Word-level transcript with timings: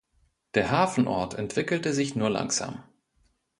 Der 0.55 0.71
Hafenort 0.71 1.35
entwickelte 1.35 1.93
sich 1.93 2.15
nur 2.15 2.31
langsam. 2.31 2.83